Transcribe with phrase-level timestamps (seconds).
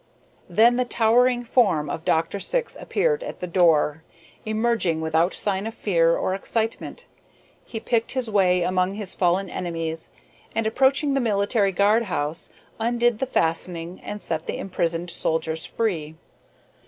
[0.49, 2.39] Then the towering form of Dr.
[2.39, 4.01] Syx appeared at the door.
[4.47, 7.05] Emerging without sign of fear or excitement,
[7.63, 10.09] he picked his way among his fallen enemies,
[10.55, 16.15] and, approaching the military guard house, undid the fastening and set the imprisoned soldiers free.